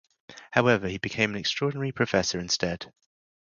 [0.49, 2.91] However, he became an extraordinary professor instead.